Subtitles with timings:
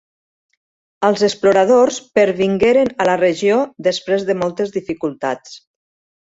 [1.09, 3.59] Els exploradors pervingueren a la regió
[3.89, 5.55] després de moltes dificultats.